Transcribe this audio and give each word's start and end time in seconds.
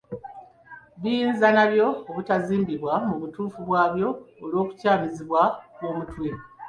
Biyinza 1.01 1.47
n’abyo 1.55 1.87
obutazimbibwa 2.09 2.93
mu 3.07 3.15
butuufu 3.21 3.59
bwabyo 3.67 4.09
olw’okukyamizibwa 4.43 5.41
kw’omutwe. 5.75 6.27